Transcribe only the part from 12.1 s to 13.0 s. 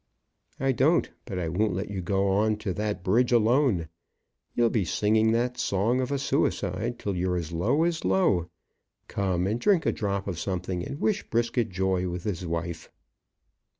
his wife."